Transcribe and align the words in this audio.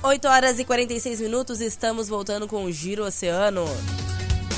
8 0.00 0.28
horas 0.28 0.58
e 0.60 0.64
46 0.64 1.20
minutos, 1.20 1.60
estamos 1.60 2.08
voltando 2.08 2.46
com 2.46 2.64
o 2.64 2.70
Giro 2.70 3.04
Oceano. 3.04 3.64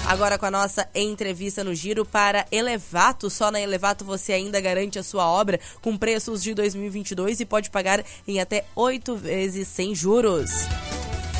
Agora 0.07 0.39
com 0.39 0.45
a 0.45 0.51
nossa 0.51 0.87
entrevista 0.95 1.65
no 1.65 1.75
Giro 1.75 2.05
para 2.05 2.45
Elevato. 2.53 3.30
Só 3.30 3.51
na 3.51 3.59
Elevato 3.59 4.05
você 4.05 4.35
ainda 4.35 4.61
garante 4.61 4.99
a 4.99 5.03
sua 5.03 5.27
obra 5.27 5.59
com 5.80 5.97
preços 5.97 6.43
de 6.43 6.53
2022 6.53 7.41
e 7.41 7.47
pode 7.47 7.71
pagar 7.71 8.05
em 8.29 8.39
até 8.39 8.66
8 8.77 9.16
vezes 9.16 9.66
sem 9.66 9.95
juros. 9.95 10.51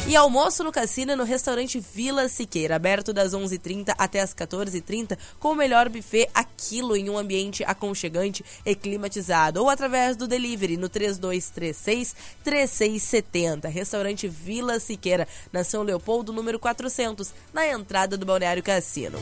E 0.09 0.17
almoço 0.17 0.65
no 0.65 0.73
cassino 0.73 1.15
no 1.15 1.25
restaurante 1.25 1.79
Vila 1.79 2.27
Siqueira, 2.29 2.75
aberto 2.75 3.13
das 3.13 3.33
11h30 3.33 3.95
até 3.97 4.19
as 4.21 4.35
14h30, 4.35 5.17
com 5.39 5.53
o 5.53 5.55
melhor 5.55 5.89
buffet 5.89 6.29
aquilo 6.35 6.97
em 6.97 7.09
um 7.09 7.17
ambiente 7.17 7.63
aconchegante 7.63 8.45
e 8.65 8.75
climatizado. 8.75 9.61
Ou 9.61 9.69
através 9.69 10.17
do 10.17 10.27
delivery 10.27 10.77
no 10.77 10.91
3236-3670. 10.91 13.69
Restaurante 13.69 14.27
Vila 14.27 14.81
Siqueira, 14.81 15.29
na 15.53 15.63
São 15.63 15.85
Leopoldo, 15.85 16.33
número 16.33 16.59
400, 16.59 17.33
na 17.53 17.69
entrada 17.69 18.17
do 18.17 18.27
Balneário 18.27 18.63
Cassino. 18.63 19.19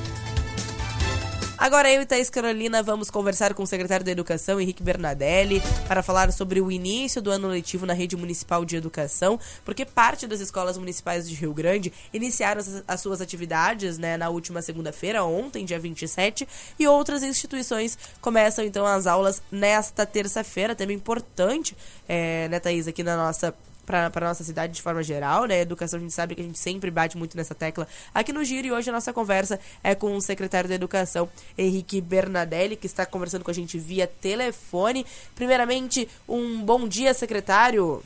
Agora 1.59 1.91
eu 1.91 2.01
e 2.01 2.07
Thaís 2.07 2.31
Carolina 2.31 2.85
vamos 2.85 3.11
conversar 3.11 3.53
com 3.53 3.65
o 3.65 3.67
secretário 3.67 4.07
da 4.07 4.13
Educação, 4.13 4.61
Henrique 4.61 4.81
Bernadelli, 4.81 5.61
para 5.89 6.05
falar 6.05 6.33
sobre 6.33 6.61
o 6.61 6.71
início 6.71 7.21
do 7.21 7.33
ano 7.33 7.49
letivo 7.49 7.85
na 7.85 7.93
rede 7.93 8.17
municipal 8.17 8.65
de 8.65 8.77
educação, 8.77 9.41
porque 9.65 9.85
parte 9.85 10.25
das 10.29 10.39
escolas 10.39 10.79
municipais 10.79 11.29
de 11.29 11.35
Rio 11.35 11.53
Grande 11.53 11.93
iniciaram 12.15 12.63
as, 12.87 13.01
suas 13.01 13.21
atividades 13.21 13.99
né, 13.99 14.17
na 14.17 14.29
última 14.29 14.63
segunda-feira, 14.63 15.25
ontem, 15.25 15.65
dia 15.65 15.81
27, 15.81 16.47
e 16.79 16.87
outras 16.87 17.25
instituições 17.25 17.99
começam 18.21 18.65
então 18.65 18.87
as 18.87 19.09
aulas 19.09 19.43
nesta 19.51 20.07
terça-feira, 20.07 20.77
tema 20.77 20.93
importante, 20.93 21.77
é, 22.09 22.47
né, 22.49 22.61
Thaís, 22.61 22.87
aqui 22.87 23.03
na 23.03 23.17
nossa 23.17 23.53
para 23.89 24.27
nossa 24.27 24.45
cidade 24.45 24.75
de 24.75 24.83
forma 24.83 25.03
geral, 25.03 25.47
né? 25.47 25.63
Educação, 25.63 25.99
a 25.99 26.03
gente 26.03 26.13
sabe 26.13 26.35
que 26.35 26.43
a 26.43 26.45
gente 26.45 26.59
sempre 26.59 26.91
bate 26.91 27.17
muito 27.17 27.35
nessa 27.35 27.55
tecla 27.55 27.89
aqui 28.13 28.35
no 28.35 28.45
Giro 28.45 28.67
e 28.67 28.73
hoje 28.73 28.91
a 28.91 28.93
nossa 28.93 29.15
conversa 29.15 29.59
é 29.83 29.95
com 29.95 30.15
o 30.15 30.21
secretário 30.21 30.69
da 30.69 30.75
Educação, 30.75 31.27
Henrique 31.57 31.99
Bernadelli, 32.03 32.77
que 32.77 32.87
está 32.87 33.07
conversando 33.07 33.45
com 33.45 33.51
a 33.51 33.55
gente 33.55 33.79
via 33.79 34.07
telefone. 34.07 35.07
Primeiramente, 35.35 36.07
um 36.29 36.61
bom 36.61 36.87
dia, 36.87 37.15
secretário. 37.15 38.03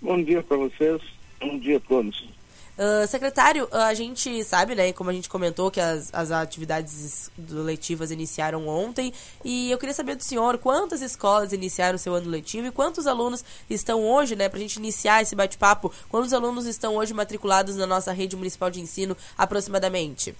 Bom 0.00 0.22
dia 0.22 0.42
para 0.44 0.58
vocês, 0.58 1.02
bom 1.40 1.58
dia 1.58 1.78
a 1.78 1.80
todos. 1.80 2.33
Uh, 2.76 3.06
secretário, 3.06 3.68
a 3.70 3.94
gente 3.94 4.42
sabe, 4.42 4.74
né, 4.74 4.92
como 4.92 5.08
a 5.08 5.12
gente 5.12 5.28
comentou, 5.28 5.70
que 5.70 5.80
as, 5.80 6.12
as 6.12 6.32
atividades 6.32 7.30
letivas 7.38 8.10
iniciaram 8.10 8.66
ontem, 8.66 9.12
e 9.44 9.70
eu 9.70 9.78
queria 9.78 9.94
saber 9.94 10.16
do 10.16 10.24
senhor 10.24 10.58
quantas 10.58 11.00
escolas 11.00 11.52
iniciaram 11.52 11.96
seu 11.96 12.12
ano 12.14 12.28
letivo 12.28 12.66
e 12.66 12.72
quantos 12.72 13.06
alunos 13.06 13.44
estão 13.70 14.02
hoje, 14.04 14.34
né, 14.34 14.48
para 14.48 14.58
a 14.58 14.60
gente 14.60 14.76
iniciar 14.76 15.22
esse 15.22 15.36
bate-papo, 15.36 15.92
quantos 16.08 16.32
alunos 16.32 16.66
estão 16.66 16.96
hoje 16.96 17.14
matriculados 17.14 17.76
na 17.76 17.86
nossa 17.86 18.10
rede 18.12 18.34
municipal 18.34 18.70
de 18.70 18.80
ensino, 18.80 19.16
aproximadamente? 19.38 20.34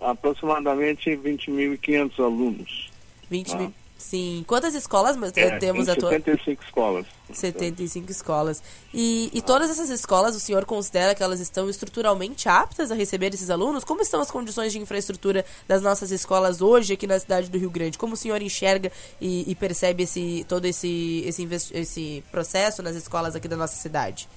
Aproximadamente 0.00 1.10
20.500 1.10 2.18
alunos. 2.18 2.90
20 3.30 3.52
ah. 3.52 3.58
mil. 3.58 3.74
Sim. 3.98 4.44
Quantas 4.46 4.74
escolas 4.74 5.16
é, 5.36 5.58
temos 5.58 5.88
atualmente? 5.88 6.24
75 6.24 6.64
escolas. 6.64 7.06
75 7.32 8.10
escolas. 8.10 8.62
E, 8.92 9.30
e 9.32 9.40
todas 9.40 9.70
essas 9.70 9.88
escolas, 9.88 10.36
o 10.36 10.40
senhor 10.40 10.66
considera 10.66 11.14
que 11.14 11.22
elas 11.22 11.40
estão 11.40 11.68
estruturalmente 11.68 12.48
aptas 12.48 12.92
a 12.92 12.94
receber 12.94 13.32
esses 13.32 13.48
alunos? 13.48 13.84
Como 13.84 14.02
estão 14.02 14.20
as 14.20 14.30
condições 14.30 14.72
de 14.72 14.78
infraestrutura 14.78 15.44
das 15.66 15.82
nossas 15.82 16.10
escolas 16.10 16.60
hoje 16.60 16.92
aqui 16.92 17.06
na 17.06 17.18
cidade 17.18 17.50
do 17.50 17.58
Rio 17.58 17.70
Grande? 17.70 17.96
Como 17.96 18.12
o 18.12 18.16
senhor 18.16 18.40
enxerga 18.42 18.92
e, 19.20 19.50
e 19.50 19.54
percebe 19.54 20.02
esse, 20.02 20.44
todo 20.46 20.66
esse, 20.66 21.22
esse, 21.26 21.48
esse 21.72 22.24
processo 22.30 22.82
nas 22.82 22.96
escolas 22.96 23.34
aqui 23.34 23.48
da 23.48 23.56
nossa 23.56 23.76
cidade? 23.76 24.28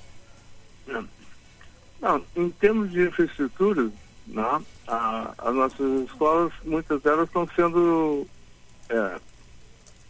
Não, 0.87 1.07
Não 2.01 2.23
em 2.35 2.49
termos 2.49 2.89
de 2.91 3.07
infraestrutura, 3.07 3.91
não, 4.25 4.65
a, 4.87 5.33
as 5.37 5.53
nossas 5.53 6.09
escolas, 6.09 6.53
muitas 6.63 7.01
delas 7.01 7.27
estão 7.27 7.47
sendo 7.55 8.25
é, 8.89 9.19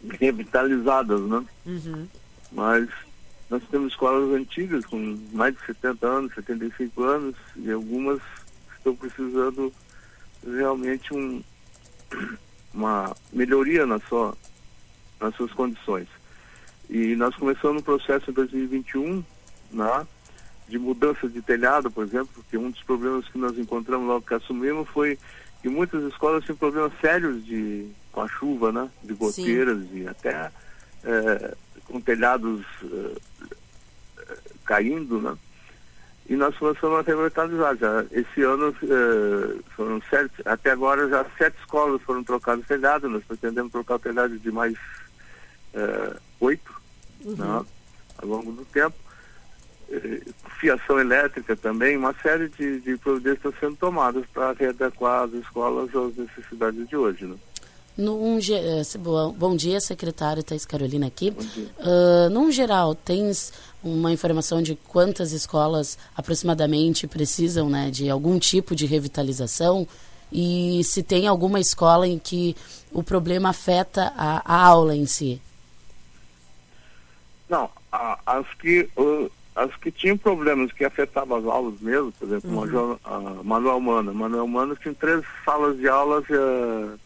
revitalizadas, 0.08 1.20
né? 1.22 1.44
Uhum. 1.66 2.08
Mas 2.52 2.88
nós 3.48 3.62
temos 3.70 3.92
escolas 3.92 4.32
antigas 4.32 4.86
com 4.86 5.18
mais 5.32 5.54
de 5.54 5.66
70 5.66 6.06
anos, 6.06 6.34
75 6.34 7.02
anos, 7.02 7.36
e 7.56 7.70
algumas 7.70 8.20
estão 8.76 8.94
precisando 8.94 9.72
realmente 10.44 11.12
um, 11.12 11.42
uma 12.72 13.14
melhoria 13.32 13.84
na 13.86 13.98
sua, 14.00 14.36
nas 15.20 15.34
suas 15.34 15.52
condições. 15.52 16.08
E 16.88 17.14
nós 17.16 17.34
começamos 17.36 17.82
um 17.82 17.84
processo 17.84 18.30
em 18.30 18.34
2021, 18.34 19.24
né, 19.70 20.06
de 20.68 20.78
mudança 20.78 21.28
de 21.28 21.42
telhado, 21.42 21.90
por 21.90 22.04
exemplo, 22.04 22.28
porque 22.34 22.56
um 22.56 22.70
dos 22.70 22.82
problemas 22.82 23.28
que 23.28 23.38
nós 23.38 23.58
encontramos 23.58 24.06
logo 24.06 24.26
que 24.26 24.34
assumimos 24.34 24.88
foi 24.88 25.18
que 25.60 25.68
muitas 25.68 26.02
escolas 26.04 26.44
tinham 26.44 26.56
problemas 26.56 26.92
sérios 27.00 27.44
de, 27.44 27.88
com 28.12 28.22
a 28.22 28.28
chuva, 28.28 28.72
né? 28.72 28.90
De 29.02 29.14
goteiras 29.14 29.78
Sim. 29.78 30.02
e 30.02 30.08
até 30.08 30.50
é, 31.04 31.54
com 31.84 32.00
telhados 32.00 32.64
é, 32.84 34.36
caindo, 34.64 35.20
né? 35.20 35.36
E 36.28 36.36
nós 36.36 36.56
começamos 36.56 36.98
a 36.98 37.02
revitalizar. 37.02 37.76
Já 37.76 38.04
esse 38.12 38.42
ano 38.42 38.74
é, 38.82 39.62
foram 39.74 40.00
sete, 40.08 40.34
até 40.44 40.70
agora 40.70 41.08
já 41.08 41.26
sete 41.36 41.58
escolas 41.58 42.00
foram 42.02 42.22
trocadas 42.22 42.66
telhado, 42.66 43.08
nós 43.08 43.24
pretendemos 43.24 43.72
trocar 43.72 43.96
o 43.96 44.00
telhado 44.00 44.38
de 44.38 44.50
mais 44.52 44.74
é, 45.74 46.16
oito 46.40 46.80
uhum. 47.24 47.36
né? 47.36 47.66
ao 48.18 48.28
longo 48.28 48.52
do 48.52 48.64
tempo. 48.66 48.96
Eh, 49.90 50.22
fiação 50.60 51.00
elétrica 51.00 51.56
também, 51.56 51.96
uma 51.96 52.14
série 52.22 52.48
de, 52.48 52.80
de 52.80 52.96
providências 52.98 53.38
estão 53.38 53.52
sendo 53.58 53.76
tomadas 53.76 54.24
para 54.26 54.52
readequar 54.52 55.24
as 55.24 55.32
escolas 55.32 55.90
às 55.94 56.16
necessidades 56.16 56.88
de 56.88 56.96
hoje. 56.96 57.24
Né? 57.24 57.36
Num, 57.96 58.38
eh, 58.38 58.82
bom 59.36 59.54
dia, 59.54 59.80
secretário 59.80 60.42
Thais 60.42 60.64
Carolina 60.64 61.06
aqui. 61.06 61.30
Uh, 61.78 62.30
num 62.30 62.50
geral, 62.50 62.94
tens 62.94 63.52
uma 63.82 64.12
informação 64.12 64.62
de 64.62 64.74
quantas 64.74 65.32
escolas 65.32 65.98
aproximadamente 66.16 67.06
precisam 67.06 67.68
né, 67.68 67.90
de 67.90 68.08
algum 68.08 68.38
tipo 68.38 68.74
de 68.74 68.86
revitalização? 68.86 69.86
E 70.32 70.82
se 70.84 71.02
tem 71.02 71.26
alguma 71.26 71.58
escola 71.58 72.06
em 72.06 72.18
que 72.18 72.56
o 72.92 73.02
problema 73.02 73.50
afeta 73.50 74.12
a, 74.16 74.42
a 74.44 74.66
aula 74.66 74.94
em 74.94 75.04
si? 75.04 75.42
Não, 77.48 77.68
a, 77.90 78.18
as 78.24 78.46
que 78.54 78.88
uh, 78.96 79.30
as 79.54 79.74
que 79.76 79.90
tinham 79.90 80.16
problemas 80.16 80.72
que 80.72 80.84
afetavam 80.84 81.36
as 81.38 81.44
aulas 81.44 81.80
mesmo, 81.80 82.12
por 82.12 82.26
exemplo, 82.28 82.50
uhum. 82.50 82.98
Manuel 83.44 83.80
Mano. 83.80 84.14
Manuel 84.14 84.46
Mano 84.46 84.76
tinha 84.76 84.94
três 84.94 85.24
salas 85.44 85.76
de 85.76 85.88
aulas 85.88 86.24
uh, 86.30 86.98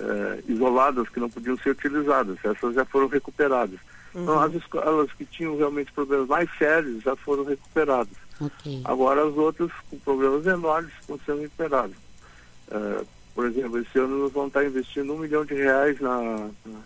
uh, 0.00 0.50
isoladas 0.50 1.08
que 1.08 1.20
não 1.20 1.30
podiam 1.30 1.56
ser 1.58 1.70
utilizadas. 1.70 2.38
Essas 2.44 2.74
já 2.74 2.84
foram 2.84 3.08
recuperadas. 3.08 3.78
Uhum. 4.14 4.22
Então, 4.22 4.40
as 4.40 4.54
escolas 4.54 5.12
que 5.12 5.24
tinham 5.24 5.56
realmente 5.56 5.92
problemas 5.92 6.26
mais 6.26 6.50
sérios 6.58 7.02
já 7.02 7.14
foram 7.14 7.44
recuperadas. 7.44 8.16
Okay. 8.40 8.80
Agora, 8.84 9.26
as 9.26 9.36
outras 9.36 9.70
com 9.88 9.98
problemas 9.98 10.44
menores 10.44 10.90
estão 11.00 11.18
sendo 11.24 11.42
recuperadas. 11.42 11.96
Uh, 12.68 13.06
por 13.34 13.46
exemplo, 13.46 13.78
esse 13.78 13.98
ano 13.98 14.18
nós 14.18 14.32
vamos 14.32 14.48
estar 14.48 14.64
investindo 14.64 15.12
um 15.14 15.18
milhão 15.18 15.44
de 15.44 15.54
reais 15.54 16.00
na, 16.00 16.50
na 16.66 16.80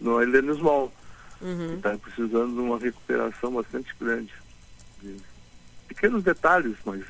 no 0.00 0.20
Helenes 0.20 0.58
Mall 0.58 0.92
uhum. 1.42 1.74
está 1.74 1.96
precisando 1.96 2.54
de 2.54 2.60
uma 2.60 2.78
recuperação 2.78 3.52
bastante 3.52 3.94
grande. 4.00 4.32
De 5.00 5.16
pequenos 5.88 6.22
detalhes, 6.22 6.76
mas 6.84 7.04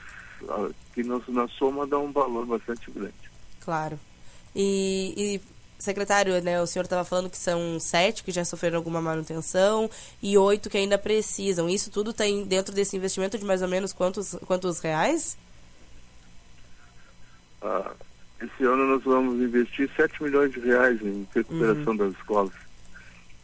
que 0.92 1.02
nos, 1.02 1.26
na 1.28 1.46
soma 1.48 1.86
dá 1.86 1.98
um 1.98 2.10
valor 2.10 2.44
bastante 2.46 2.90
grande. 2.90 3.30
Claro. 3.60 3.98
E, 4.54 5.14
e 5.16 5.40
secretário, 5.82 6.40
né, 6.43 6.60
o 6.60 6.66
senhor 6.66 6.84
estava 6.84 7.04
falando 7.04 7.28
que 7.28 7.37
são 7.37 7.78
sete 7.81 8.22
que 8.22 8.31
já 8.31 8.44
sofreram 8.44 8.76
alguma 8.76 9.00
manutenção 9.00 9.90
e 10.22 10.38
oito 10.38 10.70
que 10.70 10.78
ainda 10.78 10.96
precisam. 10.96 11.69
Isso 11.69 11.90
tudo 11.90 12.12
tem 12.12 12.44
dentro 12.44 12.75
desse 12.75 12.96
investimento 12.96 13.37
de 13.37 13.44
mais 13.44 13.62
ou 13.62 13.69
menos 13.69 13.93
quantos, 13.93 14.37
quantos 14.46 14.78
reais? 14.78 15.37
Ah, 17.60 17.93
esse 18.40 18.64
ano 18.64 18.87
nós 18.87 19.02
vamos 19.02 19.40
investir 19.40 19.90
7 19.96 20.22
milhões 20.22 20.52
de 20.52 20.60
reais 20.60 21.00
em 21.02 21.26
recuperação 21.34 21.93
uhum. 21.93 21.96
das 21.96 22.12
escolas. 22.14 22.52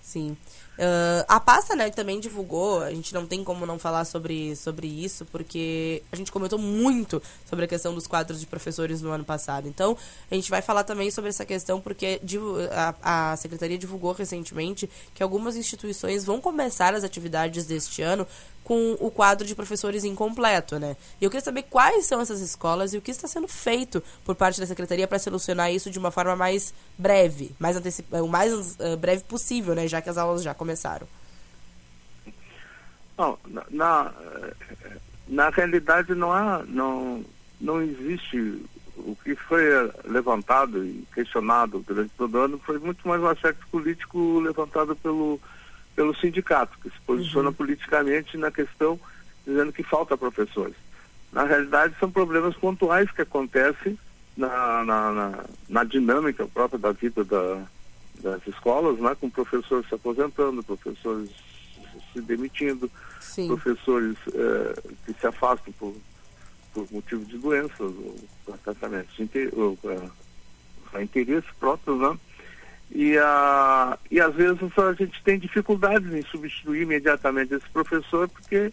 Sim. 0.08 0.34
Uh, 0.78 1.22
a 1.28 1.38
pasta, 1.38 1.76
né, 1.76 1.90
também 1.90 2.18
divulgou, 2.18 2.80
a 2.80 2.90
gente 2.90 3.12
não 3.12 3.26
tem 3.26 3.44
como 3.44 3.66
não 3.66 3.78
falar 3.78 4.06
sobre, 4.06 4.56
sobre 4.56 4.86
isso, 4.86 5.26
porque 5.26 6.02
a 6.10 6.16
gente 6.16 6.32
comentou 6.32 6.58
muito 6.58 7.20
sobre 7.44 7.66
a 7.66 7.68
questão 7.68 7.94
dos 7.94 8.06
quadros 8.06 8.40
de 8.40 8.46
professores 8.46 9.02
no 9.02 9.10
ano 9.10 9.22
passado. 9.22 9.68
Então, 9.68 9.98
a 10.30 10.34
gente 10.34 10.48
vai 10.48 10.62
falar 10.62 10.84
também 10.84 11.10
sobre 11.10 11.28
essa 11.28 11.44
questão, 11.44 11.78
porque 11.78 12.22
a, 12.70 13.32
a 13.32 13.36
Secretaria 13.36 13.76
divulgou 13.76 14.12
recentemente 14.12 14.88
que 15.12 15.22
algumas 15.22 15.56
instituições 15.56 16.24
vão 16.24 16.40
começar 16.40 16.94
as 16.94 17.04
atividades 17.04 17.66
deste 17.66 18.00
ano 18.00 18.26
com 18.68 18.98
o 19.00 19.10
quadro 19.10 19.46
de 19.46 19.54
professores 19.54 20.04
incompleto, 20.04 20.78
né? 20.78 20.94
E 21.18 21.24
eu 21.24 21.30
queria 21.30 21.42
saber 21.42 21.62
quais 21.62 22.04
são 22.04 22.20
essas 22.20 22.42
escolas 22.42 22.92
e 22.92 22.98
o 22.98 23.00
que 23.00 23.10
está 23.10 23.26
sendo 23.26 23.48
feito 23.48 24.02
por 24.26 24.34
parte 24.34 24.60
da 24.60 24.66
secretaria 24.66 25.08
para 25.08 25.18
solucionar 25.18 25.72
isso 25.72 25.90
de 25.90 25.98
uma 25.98 26.10
forma 26.10 26.36
mais 26.36 26.74
breve, 26.98 27.56
mais 27.58 27.78
o 27.78 28.28
mais 28.28 28.52
uh, 28.52 28.94
breve 28.98 29.24
possível, 29.24 29.74
né? 29.74 29.88
Já 29.88 30.02
que 30.02 30.10
as 30.10 30.18
aulas 30.18 30.42
já 30.42 30.52
começaram. 30.52 31.08
Não, 33.16 33.38
na, 33.70 34.12
na 35.26 35.48
realidade 35.48 36.14
não 36.14 36.30
há, 36.30 36.62
não, 36.68 37.24
não 37.58 37.80
existe 37.80 38.62
o 38.98 39.16
que 39.24 39.34
foi 39.34 39.64
levantado 40.04 40.84
e 40.84 41.06
questionado 41.14 41.82
durante 41.88 42.12
todo 42.18 42.34
o 42.34 42.40
ano 42.42 42.58
foi 42.58 42.78
muito 42.78 43.08
mais 43.08 43.22
um 43.22 43.28
aspecto 43.28 43.66
político 43.68 44.40
levantado 44.40 44.94
pelo 44.94 45.40
pelo 45.98 46.14
sindicato, 46.14 46.78
que 46.78 46.88
se 46.90 47.00
posiciona 47.04 47.48
uhum. 47.48 47.54
politicamente 47.54 48.36
na 48.36 48.52
questão, 48.52 49.00
dizendo 49.44 49.72
que 49.72 49.82
falta 49.82 50.16
professores. 50.16 50.76
Na 51.32 51.42
realidade, 51.42 51.92
são 51.98 52.08
problemas 52.08 52.54
pontuais 52.54 53.10
que 53.10 53.22
acontecem 53.22 53.98
na, 54.36 54.84
na, 54.84 55.12
na, 55.12 55.44
na 55.68 55.82
dinâmica 55.82 56.46
própria 56.46 56.78
da 56.78 56.92
vida 56.92 57.24
da, 57.24 57.66
das 58.22 58.46
escolas, 58.46 58.96
né, 59.00 59.16
com 59.20 59.28
professores 59.28 59.88
se 59.88 59.94
aposentando, 59.96 60.62
professores 60.62 61.30
se 62.12 62.20
demitindo, 62.20 62.88
Sim. 63.18 63.48
professores 63.48 64.16
eh, 64.32 64.82
que 65.04 65.20
se 65.20 65.26
afastam 65.26 65.72
por, 65.72 65.96
por 66.72 66.86
motivo 66.92 67.24
de 67.24 67.38
doenças 67.38 67.80
ou 67.80 68.14
tratamentos 68.62 69.16
ou, 69.52 69.76
uh, 69.82 71.02
interesse 71.02 71.48
próprio, 71.58 71.96
né? 71.96 72.16
E, 72.90 73.18
a, 73.18 73.98
e 74.10 74.20
às 74.20 74.34
vezes 74.34 74.58
a 74.78 74.92
gente 74.94 75.22
tem 75.22 75.38
dificuldades 75.38 76.12
em 76.12 76.22
substituir 76.22 76.82
imediatamente 76.82 77.54
esse 77.54 77.68
professor, 77.68 78.28
porque 78.28 78.72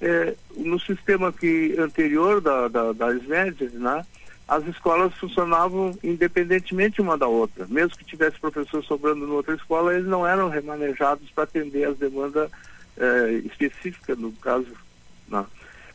é, 0.00 0.34
no 0.56 0.78
sistema 0.80 1.32
que, 1.32 1.76
anterior 1.78 2.40
da, 2.40 2.68
da, 2.68 2.92
das 2.92 3.22
médias, 3.24 3.72
né, 3.72 4.04
as 4.46 4.66
escolas 4.66 5.14
funcionavam 5.14 5.96
independentemente 6.02 7.00
uma 7.00 7.16
da 7.16 7.26
outra. 7.26 7.66
Mesmo 7.68 7.96
que 7.96 8.04
tivesse 8.04 8.38
professor 8.38 8.84
sobrando 8.84 9.24
em 9.24 9.30
outra 9.30 9.54
escola, 9.54 9.94
eles 9.94 10.06
não 10.06 10.26
eram 10.26 10.48
remanejados 10.48 11.30
para 11.30 11.44
atender 11.44 11.84
as 11.88 11.96
demandas 11.96 12.50
é, 12.98 13.32
específicas, 13.44 14.18
no 14.18 14.32
caso. 14.32 14.66
Né. 15.28 15.44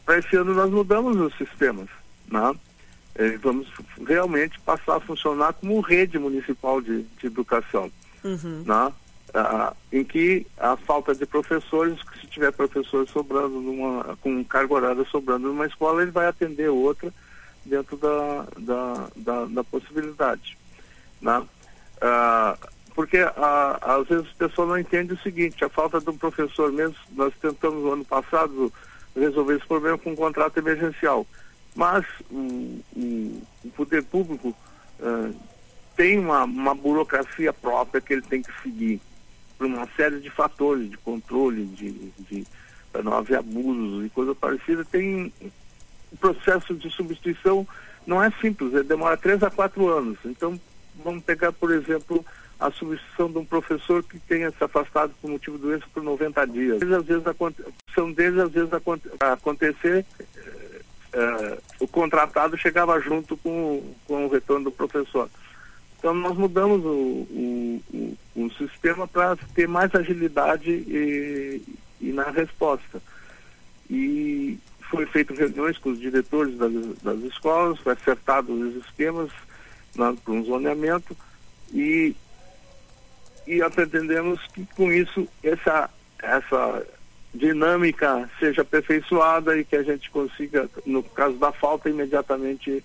Para 0.06 0.18
esse 0.18 0.36
ano 0.36 0.56
nós 0.56 0.72
mudamos 0.72 1.18
os 1.18 1.36
sistemas. 1.38 1.88
Né? 2.32 2.56
É, 3.20 3.38
vamos 3.38 3.68
realmente 4.08 4.58
passar 4.62 4.96
a 4.96 5.00
funcionar 5.02 5.52
como 5.54 5.82
rede 5.82 6.18
municipal 6.18 6.82
de, 6.82 7.04
de 7.04 7.28
educação, 7.28 7.92
uhum. 8.24 8.64
né? 8.66 8.94
ah, 9.34 9.74
em 9.92 10.06
que 10.06 10.48
a 10.58 10.78
falta 10.78 11.14
de 11.14 11.26
professores, 11.26 12.00
se 12.20 12.28
tiver 12.28 12.52
professor 12.54 13.08
sobrando 13.10 13.60
numa, 13.60 14.18
com 14.22 14.44
carga 14.46 14.74
horária 14.74 15.06
sobrando 15.12 15.50
numa 15.50 15.68
escola, 15.68 16.02
ele 16.02 16.12
vai 16.12 16.28
atender 16.28 16.70
outra 16.70 17.14
dentro 17.66 17.98
da, 17.98 18.48
da, 18.58 19.08
da, 19.18 19.46
da 19.46 19.64
possibilidade. 19.66 20.58
Né? 21.22 21.44
Ah, 22.02 22.58
porque 22.96 23.18
ah, 23.18 23.80
às 23.82 24.08
vezes 24.08 24.28
a 24.32 24.48
pessoa 24.48 24.68
não 24.68 24.78
entende 24.78 25.14
o 25.14 25.20
seguinte, 25.20 25.64
a 25.64 25.70
falta 25.70 26.00
de 26.00 26.10
um 26.10 26.18
professor 26.18 26.72
mesmo, 26.72 26.96
nós 27.12 27.34
tentamos 27.42 27.84
no 27.84 27.92
ano 27.92 28.06
passado 28.06 28.72
resolver 29.14 29.58
esse 29.58 29.68
problema 29.68 29.98
com 29.98 30.12
um 30.12 30.16
contrato 30.16 30.58
emergencial. 30.58 31.28
Mas 31.76 32.06
o, 32.32 32.82
poder 33.76 34.04
público 34.04 34.56
uh, 35.00 35.36
tem 35.96 36.20
uma, 36.20 36.44
uma 36.44 36.76
burocracia 36.76 37.54
própria 37.54 38.02
que 38.02 38.14
ele 38.14 38.22
tem 38.22 38.42
que 38.42 38.52
seguir 38.62 39.00
por 39.58 39.68
uma 39.68 39.88
série 39.96 40.20
de 40.20 40.30
fatores 40.30 40.90
de 40.90 40.98
controle, 40.98 41.66
de, 41.66 41.92
de 42.20 42.48
para 42.92 43.04
não 43.04 43.14
haver 43.14 43.38
abusos 43.38 44.06
e 44.06 44.10
coisa 44.10 44.34
parecida. 44.34 44.84
Tem 44.84 45.32
o 46.12 46.18
processo 46.18 46.74
de 46.74 46.90
substituição 46.90 47.68
não 48.06 48.24
é 48.24 48.32
simples, 48.42 48.74
ele 48.74 48.84
demora 48.84 49.16
três 49.16 49.44
a 49.44 49.52
quatro 49.52 49.88
anos. 49.88 50.18
Então, 50.26 50.60
vamos 51.04 51.24
pegar, 51.24 51.52
por 51.52 51.72
exemplo, 51.72 52.26
a 52.60 52.72
substituição 52.72 53.32
de 53.32 53.38
um 53.38 53.46
professor 53.46 54.04
que 54.04 54.20
tenha 54.20 54.50
se 54.50 54.64
afastado 54.64 55.14
por 55.22 55.30
motivo 55.30 55.58
de 55.58 55.64
doença 55.64 55.86
por 55.94 56.02
90 56.02 56.48
dias. 56.48 56.82
Às 56.82 57.06
vezes, 57.06 57.24
são 57.94 58.12
deles, 58.12 58.40
às 58.40 58.52
vezes, 58.52 58.70
acontecer 59.20 60.06
uh, 61.14 61.62
o 61.80 61.88
contratado 61.88 62.58
chegava 62.58 63.00
junto 63.00 63.36
com, 63.38 63.94
com 64.06 64.26
o 64.26 64.30
retorno 64.30 64.66
do 64.66 64.72
professor. 64.72 65.30
Então 65.98 66.14
nós 66.14 66.38
mudamos 66.38 66.84
o, 66.86 66.90
o, 66.90 67.84
o, 67.94 68.18
o 68.36 68.52
sistema 68.54 69.08
para 69.08 69.36
ter 69.54 69.68
mais 69.68 69.94
agilidade 69.94 70.72
e, 70.72 71.62
e, 72.00 72.12
na 72.14 72.30
resposta. 72.30 73.02
E 73.90 74.58
foi 74.90 75.06
feito 75.08 75.34
reuniões 75.34 75.78
com 75.78 75.90
os 75.90 76.00
diretores 76.00 76.58
das, 76.58 76.72
das 77.04 77.20
escolas, 77.24 77.80
foi 77.80 77.94
acertado 77.94 78.54
os 78.54 78.76
esquemas 78.86 79.30
para 79.94 80.16
um 80.28 80.44
zoneamento 80.46 81.16
e, 81.74 82.16
e 83.46 83.70
pretendemos 83.70 84.40
que 84.54 84.66
com 84.76 84.92
isso 84.92 85.28
essa, 85.44 85.90
essa 86.20 86.86
dinâmica 87.34 88.30
seja 88.40 88.62
aperfeiçoada 88.62 89.58
e 89.58 89.64
que 89.64 89.76
a 89.76 89.84
gente 89.84 90.10
consiga, 90.10 90.70
no 90.86 91.04
caso 91.04 91.36
da 91.38 91.52
falta, 91.52 91.90
imediatamente 91.90 92.84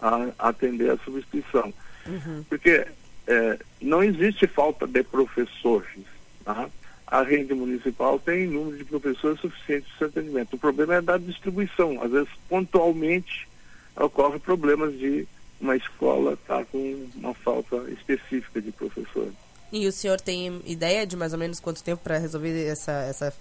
a, 0.00 0.28
atender 0.38 0.90
a 0.90 0.98
substituição. 0.98 1.72
Uhum. 2.06 2.44
Porque 2.48 2.86
é, 3.26 3.58
não 3.80 4.02
existe 4.02 4.46
falta 4.46 4.86
de 4.86 5.02
professores. 5.02 6.04
Tá? 6.44 6.68
A 7.06 7.22
rede 7.22 7.52
municipal 7.54 8.18
tem 8.18 8.46
número 8.46 8.76
de 8.76 8.84
professores 8.84 9.40
suficientes 9.40 9.90
de 9.98 10.04
atendimento. 10.04 10.54
O 10.54 10.58
problema 10.58 10.94
é 10.94 11.02
da 11.02 11.18
distribuição. 11.18 12.00
Às 12.02 12.12
vezes, 12.12 12.28
pontualmente, 12.48 13.48
ocorre 13.96 14.38
problemas 14.38 14.96
de 14.96 15.26
uma 15.60 15.76
escola 15.76 16.34
estar 16.34 16.58
tá 16.58 16.64
com 16.64 17.08
uma 17.16 17.34
falta 17.34 17.76
específica 17.90 18.62
de 18.62 18.72
professores. 18.72 19.34
E 19.72 19.86
o 19.86 19.92
senhor 19.92 20.20
tem 20.20 20.60
ideia 20.64 21.06
de 21.06 21.16
mais 21.16 21.32
ou 21.32 21.38
menos 21.38 21.60
quanto 21.60 21.82
tempo 21.82 22.02
para 22.02 22.18
resolver 22.18 22.66
essa, 22.66 22.92
essa 23.02 23.32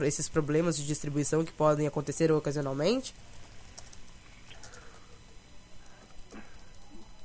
esses 0.00 0.28
problemas 0.28 0.76
de 0.76 0.86
distribuição 0.86 1.44
que 1.44 1.52
podem 1.52 1.86
acontecer 1.86 2.32
ocasionalmente? 2.32 3.14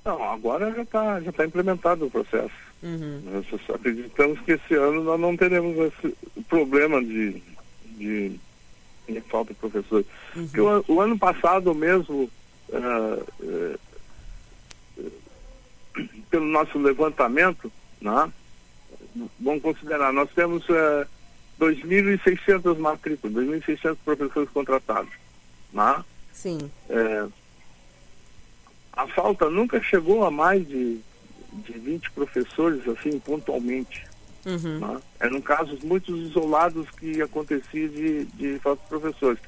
Não, 0.03 0.23
agora 0.23 0.73
já 0.73 0.83
está 0.83 1.19
já 1.19 1.31
tá 1.33 1.45
implementado 1.45 2.05
o 2.05 2.11
processo. 2.11 2.55
Uhum. 2.81 3.21
Nós 3.25 3.45
acreditamos 3.69 4.39
que 4.41 4.53
esse 4.53 4.75
ano 4.75 5.03
nós 5.03 5.19
não 5.19 5.35
teremos 5.35 5.75
esse 5.77 6.15
problema 6.47 7.03
de, 7.03 7.41
de, 7.97 8.39
de 9.07 9.21
falta 9.21 9.53
de 9.53 9.59
professores. 9.59 10.05
Uhum. 10.35 10.47
Porque 10.47 10.61
o, 10.61 10.85
o, 10.87 11.01
ano 11.01 11.17
passado 11.17 11.73
mesmo, 11.73 12.29
uh, 12.69 13.25
uh, 13.43 15.11
pelo 16.29 16.45
nosso 16.45 16.77
levantamento, 16.77 17.71
né, 17.99 18.31
vamos 19.39 19.61
considerar, 19.61 20.13
nós 20.13 20.29
temos 20.33 20.63
uh, 20.69 21.05
2.600 21.59 22.77
matrículas, 22.77 23.35
2.600 23.35 23.97
professores 24.03 24.49
contratados. 24.49 25.11
Né? 25.73 26.03
Sim. 26.31 26.71
É, 26.89 27.27
a 28.93 29.07
falta 29.07 29.49
nunca 29.49 29.81
chegou 29.81 30.25
a 30.25 30.31
mais 30.31 30.67
de, 30.67 30.99
de 31.51 31.73
20 31.73 32.11
professores, 32.11 32.87
assim, 32.87 33.19
pontualmente. 33.19 34.05
Uhum. 34.45 34.79
Né? 34.79 35.01
Eram 35.19 35.41
casos 35.41 35.81
muito 35.81 36.15
isolados 36.15 36.89
que 36.91 37.21
acontecia 37.21 37.89
de, 37.89 38.25
de 38.25 38.59
falta 38.59 38.81
de 38.83 38.89
professores. 38.89 39.39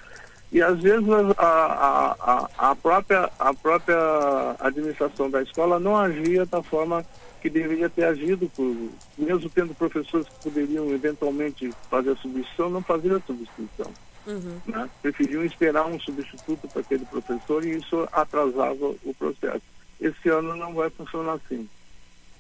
E 0.52 0.62
às 0.62 0.80
vezes 0.80 1.08
a, 1.38 2.16
a, 2.20 2.50
a, 2.72 2.76
própria, 2.76 3.30
a 3.38 3.54
própria 3.54 4.56
administração 4.60 5.30
da 5.30 5.42
escola 5.44 5.80
não 5.80 5.96
agia 5.96 6.46
da 6.46 6.64
forma 6.64 7.06
que 7.40 7.50
deveria 7.50 7.90
ter 7.90 8.06
agido, 8.06 8.50
por, 8.50 8.76
mesmo 9.18 9.50
tendo 9.50 9.74
professores 9.74 10.28
que 10.28 10.44
poderiam 10.44 10.90
eventualmente 10.92 11.72
fazer 11.90 12.12
a 12.12 12.16
substituição, 12.16 12.70
não 12.70 12.82
fazer 12.82 13.14
a 13.14 13.20
substituição. 13.22 13.92
Uhum. 14.28 14.60
Né? 14.68 14.90
Preferiam 15.02 15.44
esperar 15.44 15.86
um 15.86 16.00
substituto 16.00 16.68
para 16.68 16.82
aquele 16.82 17.06
professor 17.06 17.64
e 17.64 17.78
isso 17.78 18.08
atrasava 18.12 18.94
o 19.04 19.14
processo. 19.18 19.62
Esse 20.02 20.30
ano 20.30 20.56
não 20.56 20.74
vai 20.74 20.90
funcionar 20.90 21.34
assim. 21.34 21.70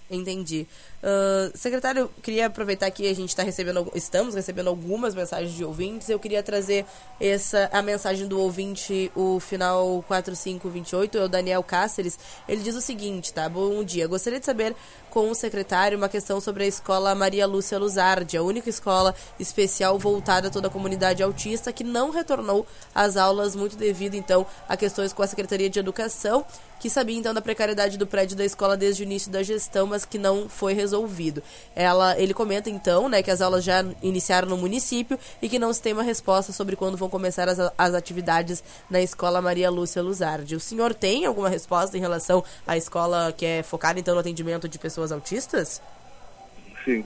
Entendi. 0.09 0.67
Uh, 1.03 1.55
secretário, 1.55 2.09
queria 2.23 2.47
aproveitar 2.47 2.89
que 2.89 3.07
a 3.07 3.13
gente 3.13 3.29
está 3.29 3.43
recebendo, 3.43 3.91
estamos 3.93 4.33
recebendo 4.33 4.67
algumas 4.67 5.13
mensagens 5.13 5.53
de 5.53 5.63
ouvintes. 5.63 6.09
Eu 6.09 6.19
queria 6.19 6.41
trazer 6.41 6.83
essa 7.19 7.69
a 7.71 7.81
mensagem 7.81 8.27
do 8.27 8.39
ouvinte, 8.39 9.11
o 9.15 9.39
final 9.39 10.03
4528, 10.07 11.17
é 11.17 11.23
o 11.23 11.29
Daniel 11.29 11.61
Cáceres. 11.61 12.17
Ele 12.47 12.61
diz 12.63 12.75
o 12.75 12.81
seguinte, 12.81 13.31
tá? 13.31 13.47
Bom 13.47 13.83
dia. 13.83 14.07
Gostaria 14.07 14.39
de 14.39 14.45
saber 14.45 14.75
com 15.09 15.29
o 15.29 15.35
secretário 15.35 15.97
uma 15.97 16.09
questão 16.09 16.39
sobre 16.39 16.63
a 16.63 16.67
escola 16.67 17.15
Maria 17.15 17.47
Lúcia 17.47 17.77
Luzardi, 17.77 18.37
a 18.37 18.43
única 18.43 18.69
escola 18.69 19.13
especial 19.39 19.97
voltada 19.97 20.47
a 20.47 20.51
toda 20.51 20.67
a 20.67 20.71
comunidade 20.71 21.23
autista 21.23 21.73
que 21.73 21.83
não 21.83 22.11
retornou 22.11 22.65
às 22.93 23.17
aulas 23.17 23.55
muito 23.55 23.75
devido 23.75 24.15
então 24.15 24.45
a 24.67 24.77
questões 24.77 25.11
com 25.11 25.23
a 25.23 25.27
Secretaria 25.27 25.69
de 25.69 25.79
Educação 25.79 26.45
que 26.79 26.89
sabia 26.89 27.17
então 27.17 27.33
da 27.33 27.41
precariedade 27.41 27.97
do 27.97 28.07
prédio 28.07 28.37
da 28.37 28.45
escola 28.45 28.77
desde 28.77 29.03
o 29.03 29.05
início 29.05 29.29
da 29.29 29.43
gestão, 29.43 29.85
mas 29.85 30.05
que 30.05 30.17
não 30.17 30.47
foi 30.47 30.73
resolvido. 30.73 31.43
Ela, 31.75 32.17
ele 32.17 32.33
comenta 32.33 32.69
então, 32.69 33.09
né, 33.09 33.21
que 33.21 33.29
as 33.29 33.41
aulas 33.41 33.63
já 33.63 33.83
iniciaram 34.01 34.47
no 34.47 34.57
município 34.57 35.19
e 35.41 35.49
que 35.49 35.59
não 35.59 35.73
se 35.73 35.81
tem 35.81 35.91
uma 35.91 36.03
resposta 36.03 36.53
sobre 36.53 36.75
quando 36.75 36.97
vão 36.97 37.09
começar 37.09 37.49
as, 37.49 37.59
as 37.77 37.93
atividades 37.93 38.63
na 38.89 39.01
escola 39.01 39.41
Maria 39.41 39.69
Lúcia 39.69 40.01
Luzardi. 40.01 40.55
O 40.55 40.59
senhor 40.59 40.93
tem 40.93 41.25
alguma 41.25 41.49
resposta 41.49 41.97
em 41.97 41.99
relação 41.99 42.43
à 42.65 42.77
escola 42.77 43.33
que 43.35 43.45
é 43.45 43.63
focada 43.63 43.99
então 43.99 44.13
no 44.13 44.21
atendimento 44.21 44.69
de 44.69 44.79
pessoas 44.79 44.98
autistas? 45.11 45.81
Sim. 46.83 47.05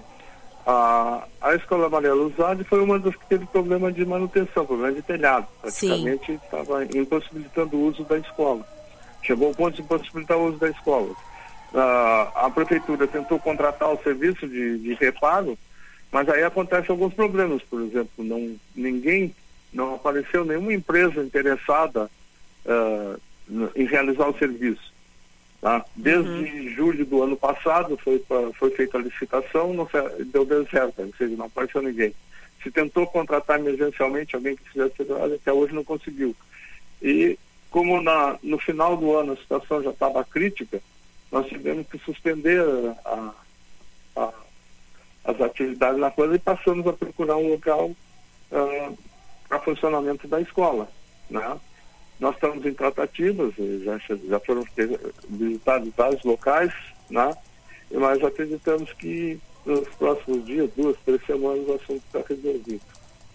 A, 0.65 1.25
a 1.41 1.55
escola 1.55 1.89
Maria 1.89 2.13
Luzardi 2.13 2.63
foi 2.63 2.81
uma 2.81 2.97
das 2.97 3.15
que 3.15 3.25
teve 3.25 3.45
problema 3.47 3.91
de 3.91 4.05
manutenção, 4.05 4.65
problema 4.65 4.93
de 4.93 5.01
telhado. 5.01 5.45
Praticamente 5.61 6.31
estava 6.31 6.85
impossibilitando 6.85 7.75
o 7.75 7.87
uso 7.87 8.03
da 8.05 8.17
escola. 8.17 8.65
Chegou 9.21 9.49
ao 9.49 9.55
ponto 9.55 9.75
de 9.75 9.83
possibilitar 9.83 10.37
o 10.37 10.47
uso 10.47 10.57
da 10.57 10.69
escola. 10.69 11.11
Uh, 11.73 12.29
a 12.35 12.51
prefeitura 12.53 13.07
tentou 13.07 13.39
contratar 13.39 13.91
o 13.91 14.01
serviço 14.03 14.47
de, 14.47 14.77
de 14.77 14.93
reparo, 14.93 15.57
mas 16.11 16.29
aí 16.29 16.43
acontecem 16.43 16.91
alguns 16.91 17.13
problemas, 17.13 17.61
por 17.63 17.81
exemplo, 17.81 18.23
não, 18.23 18.55
ninguém, 18.75 19.35
não 19.73 19.95
apareceu 19.95 20.45
nenhuma 20.45 20.71
empresa 20.71 21.21
interessada 21.21 22.09
uh, 22.65 23.19
em 23.75 23.85
realizar 23.85 24.29
o 24.29 24.37
serviço. 24.37 24.92
Tá? 25.63 25.85
Desde 25.95 26.29
uhum. 26.29 26.69
julho 26.75 27.05
do 27.05 27.23
ano 27.23 27.37
passado 27.37 27.97
foi, 28.03 28.19
pra, 28.19 28.51
foi 28.51 28.69
feita 28.71 28.97
a 28.97 29.01
licitação, 29.01 29.73
não 29.73 29.87
deu 30.25 30.43
deserto, 30.43 31.01
ou 31.01 31.13
seja, 31.17 31.37
não 31.37 31.45
apareceu 31.45 31.81
ninguém. 31.81 32.13
Se 32.61 32.69
tentou 32.69 33.07
contratar 33.07 33.61
emergencialmente 33.61 34.35
alguém 34.35 34.57
que 34.57 34.69
fizesse 34.69 34.93
até 35.33 35.53
hoje 35.53 35.73
não 35.73 35.85
conseguiu. 35.85 36.35
E 37.01 37.39
como 37.71 38.01
na, 38.01 38.37
no 38.43 38.59
final 38.59 38.97
do 38.97 39.15
ano 39.15 39.31
a 39.31 39.37
situação 39.37 39.81
já 39.81 39.91
estava 39.91 40.25
crítica, 40.25 40.81
nós 41.31 41.47
tivemos 41.47 41.87
que 41.87 41.97
suspender 41.99 42.61
a, 43.05 43.33
a, 44.17 44.33
as 45.23 45.39
atividades 45.39 45.97
na 45.97 46.11
coisa 46.11 46.35
e 46.35 46.39
passamos 46.39 46.85
a 46.87 46.91
procurar 46.91 47.37
um 47.37 47.47
local 47.47 47.85
uh, 47.85 48.97
para 49.47 49.61
funcionamento 49.61 50.27
da 50.27 50.41
escola. 50.41 50.89
Né? 51.29 51.57
Nós 52.23 52.35
estamos 52.35 52.65
em 52.65 52.73
tratativas, 52.73 53.53
já, 53.83 53.97
já 53.97 54.39
foram 54.39 54.63
visitados 55.27 55.89
vários 55.93 56.23
locais, 56.23 56.73
né? 57.09 57.35
mas 57.91 58.23
acreditamos 58.23 58.93
que 58.93 59.37
nos 59.65 59.85
próximos 59.89 60.45
dias, 60.45 60.69
duas, 60.73 60.95
três 61.03 61.21
semanas, 61.25 61.67
o 61.67 61.73
assunto 61.73 62.01
está 62.05 62.21
resolvido. 62.25 62.81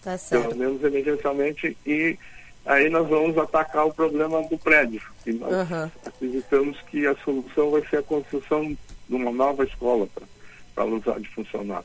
Tá 0.01 0.17
certo. 0.17 0.47
Pelo 0.47 0.57
menos 0.57 0.83
emergencialmente 0.83 1.77
e 1.85 2.17
aí 2.65 2.89
nós 2.89 3.07
vamos 3.07 3.37
atacar 3.37 3.85
o 3.85 3.93
problema 3.93 4.41
do 4.47 4.57
prédio. 4.57 5.03
E 5.23 5.33
nós 5.33 5.69
uhum. 5.69 5.91
acreditamos 6.03 6.81
que 6.89 7.05
a 7.05 7.15
solução 7.17 7.69
vai 7.69 7.85
ser 7.91 7.97
a 7.97 8.03
construção 8.03 8.75
de 9.07 9.15
uma 9.15 9.31
nova 9.31 9.65
escola 9.65 10.07
para 10.73 10.85
usar 10.85 11.19
de 11.19 11.29
funcionar. 11.29 11.83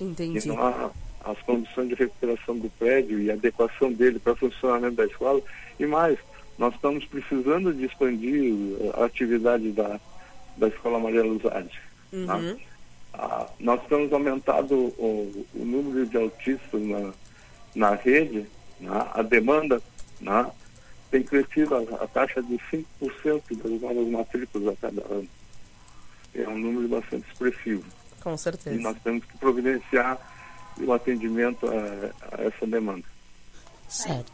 Entendi. 0.00 0.38
E 0.38 0.46
não 0.46 0.64
há 0.64 0.92
as 1.24 1.38
condições 1.42 1.88
de 1.88 1.96
recuperação 1.96 2.56
do 2.56 2.70
prédio 2.70 3.18
e 3.18 3.28
adequação 3.28 3.92
dele 3.92 4.20
para 4.20 4.34
o 4.34 4.36
funcionamento 4.36 4.94
da 4.94 5.06
escola. 5.06 5.42
E 5.80 5.86
mais, 5.86 6.16
nós 6.58 6.74
estamos 6.74 7.04
precisando 7.06 7.72
de 7.72 7.84
expandir 7.84 8.54
a 8.94 9.04
atividade 9.04 9.72
da, 9.72 10.00
da 10.56 10.68
Escola 10.68 10.98
Maria 10.98 11.22
Luzade. 11.22 11.80
Tá? 12.26 12.36
Uhum. 12.36 12.56
Tá? 12.56 12.62
Ah, 13.16 13.46
nós 13.60 13.80
temos 13.86 14.12
aumentado 14.12 14.74
o, 14.74 15.46
o 15.54 15.64
número 15.64 16.04
de 16.06 16.16
autistas 16.16 16.82
na, 16.82 17.12
na 17.74 17.94
rede, 17.94 18.46
né? 18.80 19.08
a 19.14 19.22
demanda 19.22 19.80
né? 20.20 20.50
tem 21.10 21.22
crescido 21.22 21.76
a, 21.76 22.04
a, 22.04 22.08
taxa 22.08 22.42
de 22.42 22.58
5% 23.00 23.42
das 23.56 23.80
novas 23.80 24.08
matrículas 24.08 24.74
a 24.74 24.76
cada 24.76 25.02
ano. 25.12 25.28
É 26.34 26.48
um 26.48 26.58
número 26.58 26.88
bastante 26.88 27.30
expressivo. 27.30 27.84
Com 28.20 28.36
certeza. 28.36 28.74
E 28.74 28.82
nós 28.82 28.96
temos 29.04 29.24
que 29.24 29.38
providenciar 29.38 30.18
o 30.80 30.92
atendimento 30.92 31.66
a, 31.68 32.36
a 32.36 32.42
essa 32.42 32.66
demanda. 32.66 33.04
Certo. 33.88 34.33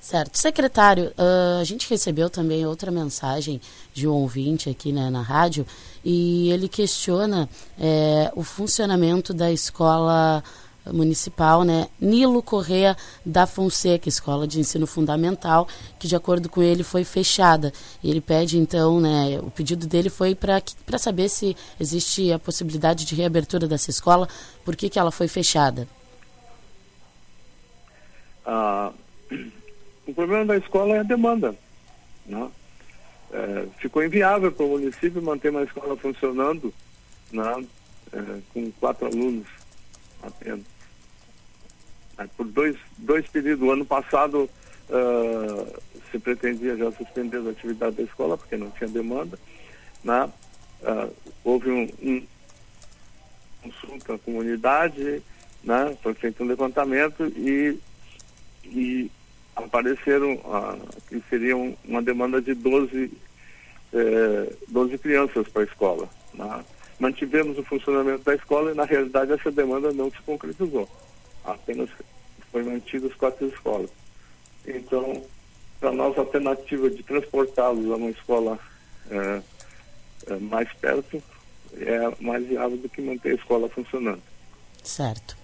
Certo. 0.00 0.36
Secretário, 0.36 1.12
uh, 1.18 1.60
a 1.60 1.64
gente 1.64 1.90
recebeu 1.90 2.30
também 2.30 2.64
outra 2.64 2.92
mensagem 2.92 3.60
de 3.92 4.06
um 4.06 4.12
ouvinte 4.12 4.70
aqui 4.70 4.92
né, 4.92 5.10
na 5.10 5.20
rádio 5.20 5.66
e 6.04 6.48
ele 6.50 6.68
questiona 6.68 7.48
é, 7.76 8.30
o 8.36 8.44
funcionamento 8.44 9.34
da 9.34 9.50
escola 9.50 10.44
municipal, 10.92 11.64
né, 11.64 11.88
Nilo 12.00 12.42
Correa 12.42 12.96
da 13.24 13.46
Fonseca, 13.46 14.08
escola 14.08 14.46
de 14.46 14.60
ensino 14.60 14.86
fundamental, 14.86 15.66
que 15.98 16.06
de 16.06 16.14
acordo 16.14 16.48
com 16.48 16.62
ele 16.62 16.82
foi 16.82 17.04
fechada. 17.04 17.72
Ele 18.02 18.20
pede 18.20 18.58
então, 18.58 19.00
né, 19.00 19.40
o 19.42 19.50
pedido 19.50 19.86
dele 19.86 20.08
foi 20.08 20.34
para 20.34 20.98
saber 20.98 21.28
se 21.28 21.56
existe 21.80 22.32
a 22.32 22.38
possibilidade 22.38 23.04
de 23.04 23.14
reabertura 23.14 23.66
dessa 23.66 23.90
escola, 23.90 24.28
por 24.64 24.76
que, 24.76 24.88
que 24.88 24.98
ela 24.98 25.10
foi 25.10 25.28
fechada? 25.28 25.88
Ah, 28.44 28.92
o 30.06 30.14
problema 30.14 30.46
da 30.46 30.56
escola 30.56 30.96
é 30.96 31.00
a 31.00 31.04
demanda. 31.04 31.54
Né? 32.26 32.48
É, 33.32 33.66
ficou 33.78 34.04
inviável 34.04 34.52
para 34.52 34.64
o 34.64 34.70
município 34.70 35.22
manter 35.22 35.50
uma 35.50 35.62
escola 35.62 35.96
funcionando 35.96 36.72
né? 37.32 37.66
É, 38.12 38.40
com 38.52 38.70
quatro 38.72 39.06
alunos 39.06 39.46
apenas. 40.22 40.64
Né, 42.16 42.28
por 42.36 42.46
dois, 42.46 42.76
dois 42.98 43.26
períodos. 43.28 43.66
O 43.66 43.72
ano 43.72 43.84
passado 43.84 44.48
uh, 44.88 45.82
se 46.10 46.18
pretendia 46.18 46.76
já 46.76 46.90
suspender 46.92 47.38
as 47.38 47.48
atividades 47.48 47.96
da 47.96 48.02
escola, 48.02 48.38
porque 48.38 48.56
não 48.56 48.70
tinha 48.70 48.88
demanda. 48.88 49.38
Né? 50.04 50.30
Uh, 50.82 51.14
houve 51.44 51.70
um, 51.70 51.88
um 52.02 52.26
consulta 53.62 54.14
à 54.14 54.18
comunidade, 54.18 55.22
né? 55.64 55.96
foi 56.02 56.14
feito 56.14 56.42
um 56.42 56.46
levantamento 56.46 57.24
e, 57.36 57.78
e 58.64 59.10
apareceram 59.56 60.34
uh, 60.34 61.02
que 61.08 61.22
seria 61.28 61.56
uma 61.56 62.02
demanda 62.02 62.40
de 62.40 62.54
12, 62.54 63.10
eh, 63.92 64.52
12 64.68 64.98
crianças 64.98 65.48
para 65.48 65.62
a 65.62 65.64
escola. 65.64 66.08
Né? 66.34 66.64
Mantivemos 67.00 67.58
o 67.58 67.64
funcionamento 67.64 68.22
da 68.22 68.34
escola 68.34 68.70
e, 68.70 68.74
na 68.74 68.84
realidade, 68.84 69.32
essa 69.32 69.50
demanda 69.50 69.92
não 69.92 70.10
se 70.10 70.20
concretizou 70.22 70.88
apenas 71.46 71.88
foi 72.50 72.62
mantidas 72.62 73.14
quatro 73.14 73.46
escolas. 73.46 73.90
Então, 74.66 75.22
para 75.78 75.92
nós, 75.92 76.16
a 76.16 76.20
alternativa 76.20 76.90
de 76.90 77.02
transportá-los 77.02 77.90
a 77.90 77.96
uma 77.96 78.10
escola 78.10 78.58
é, 79.10 79.42
é, 80.28 80.36
mais 80.36 80.72
perto 80.74 81.22
é 81.74 82.22
mais 82.22 82.46
viável 82.46 82.76
do 82.78 82.88
que 82.88 83.02
manter 83.02 83.32
a 83.32 83.34
escola 83.34 83.68
funcionando. 83.68 84.22
Certo. 84.82 85.36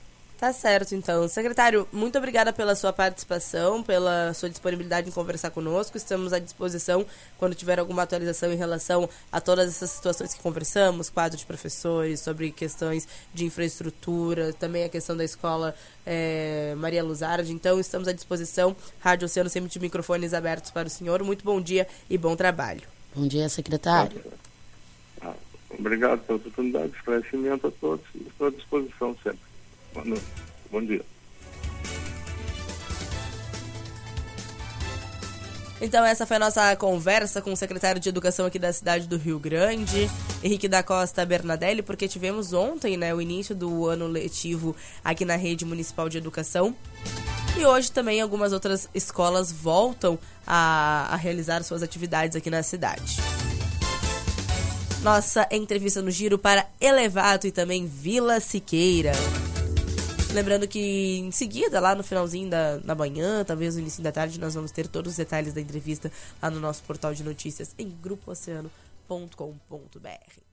Tá 0.42 0.52
certo, 0.52 0.92
então. 0.92 1.28
Secretário, 1.28 1.86
muito 1.92 2.18
obrigada 2.18 2.52
pela 2.52 2.74
sua 2.74 2.92
participação, 2.92 3.80
pela 3.80 4.34
sua 4.34 4.50
disponibilidade 4.50 5.08
em 5.08 5.12
conversar 5.12 5.52
conosco. 5.52 5.96
Estamos 5.96 6.32
à 6.32 6.40
disposição 6.40 7.06
quando 7.38 7.54
tiver 7.54 7.78
alguma 7.78 8.02
atualização 8.02 8.52
em 8.52 8.56
relação 8.56 9.08
a 9.30 9.40
todas 9.40 9.68
essas 9.68 9.90
situações 9.90 10.34
que 10.34 10.42
conversamos, 10.42 11.08
quadro 11.08 11.38
de 11.38 11.46
professores, 11.46 12.18
sobre 12.18 12.50
questões 12.50 13.06
de 13.32 13.44
infraestrutura, 13.44 14.52
também 14.52 14.82
a 14.82 14.88
questão 14.88 15.16
da 15.16 15.24
escola 15.24 15.76
é, 16.04 16.74
Maria 16.76 17.04
Luzardi. 17.04 17.52
Então, 17.52 17.78
estamos 17.78 18.08
à 18.08 18.12
disposição. 18.12 18.74
Rádio 18.98 19.26
Oceano 19.26 19.48
sempre 19.48 19.70
de 19.70 19.78
microfones 19.78 20.34
abertos 20.34 20.72
para 20.72 20.88
o 20.88 20.90
senhor. 20.90 21.22
Muito 21.22 21.44
bom 21.44 21.60
dia 21.60 21.86
e 22.10 22.18
bom 22.18 22.34
trabalho. 22.34 22.82
Bom 23.14 23.28
dia, 23.28 23.48
secretário. 23.48 24.20
Ah, 25.20 25.34
obrigado 25.78 26.18
pela 26.26 26.38
oportunidade, 26.38 26.92
esclarecimento 26.96 27.68
a 27.68 27.70
todos. 27.70 28.04
Estou 28.26 28.48
à 28.48 28.50
disposição 28.50 29.16
sempre. 29.22 29.51
Bom 30.70 30.84
dia. 30.84 31.04
Então 35.80 36.04
essa 36.04 36.24
foi 36.24 36.36
a 36.36 36.40
nossa 36.40 36.76
conversa 36.76 37.42
com 37.42 37.52
o 37.52 37.56
secretário 37.56 38.00
de 38.00 38.08
Educação 38.08 38.46
aqui 38.46 38.56
da 38.56 38.72
cidade 38.72 39.08
do 39.08 39.16
Rio 39.16 39.40
Grande, 39.40 40.08
Henrique 40.40 40.68
da 40.68 40.80
Costa 40.80 41.26
Bernadelli, 41.26 41.82
porque 41.82 42.06
tivemos 42.06 42.52
ontem, 42.52 42.96
né, 42.96 43.12
o 43.12 43.20
início 43.20 43.52
do 43.52 43.86
ano 43.88 44.06
letivo 44.06 44.76
aqui 45.04 45.24
na 45.24 45.34
rede 45.34 45.64
municipal 45.64 46.08
de 46.08 46.18
educação. 46.18 46.72
E 47.58 47.66
hoje 47.66 47.90
também 47.90 48.20
algumas 48.20 48.52
outras 48.52 48.88
escolas 48.94 49.50
voltam 49.50 50.16
a, 50.46 51.08
a 51.10 51.16
realizar 51.16 51.64
suas 51.64 51.82
atividades 51.82 52.36
aqui 52.36 52.48
na 52.48 52.62
cidade. 52.62 53.16
Nossa 55.02 55.48
entrevista 55.50 56.00
no 56.00 56.12
giro 56.12 56.38
para 56.38 56.64
Elevato 56.80 57.48
e 57.48 57.50
também 57.50 57.86
Vila 57.88 58.38
Siqueira. 58.38 59.12
Lembrando 60.32 60.66
que 60.66 61.18
em 61.18 61.30
seguida, 61.30 61.78
lá 61.78 61.94
no 61.94 62.02
finalzinho 62.02 62.48
da 62.48 62.80
na 62.82 62.94
manhã, 62.94 63.44
talvez 63.44 63.74
no 63.74 63.82
início 63.82 64.02
da 64.02 64.10
tarde, 64.10 64.40
nós 64.40 64.54
vamos 64.54 64.70
ter 64.70 64.88
todos 64.88 65.12
os 65.12 65.18
detalhes 65.18 65.52
da 65.52 65.60
entrevista 65.60 66.10
lá 66.40 66.50
no 66.50 66.58
nosso 66.58 66.82
portal 66.84 67.12
de 67.12 67.22
notícias 67.22 67.74
em 67.78 67.90
grupooceano.com.br. 67.90 70.51